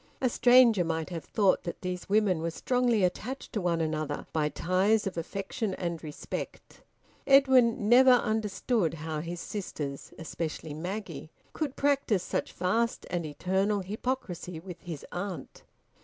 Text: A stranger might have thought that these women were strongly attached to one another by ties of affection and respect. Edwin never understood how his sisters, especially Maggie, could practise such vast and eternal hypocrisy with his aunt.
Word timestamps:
A 0.19 0.29
stranger 0.29 0.83
might 0.83 1.11
have 1.11 1.25
thought 1.25 1.61
that 1.61 1.81
these 1.81 2.09
women 2.09 2.41
were 2.41 2.49
strongly 2.49 3.03
attached 3.03 3.53
to 3.53 3.61
one 3.61 3.81
another 3.81 4.25
by 4.33 4.49
ties 4.49 5.05
of 5.05 5.15
affection 5.15 5.75
and 5.75 6.03
respect. 6.03 6.81
Edwin 7.27 7.87
never 7.87 8.09
understood 8.13 8.95
how 8.95 9.19
his 9.19 9.39
sisters, 9.39 10.11
especially 10.17 10.73
Maggie, 10.73 11.29
could 11.53 11.75
practise 11.75 12.23
such 12.23 12.51
vast 12.53 13.05
and 13.11 13.27
eternal 13.27 13.81
hypocrisy 13.81 14.59
with 14.59 14.81
his 14.81 15.05
aunt. 15.11 15.61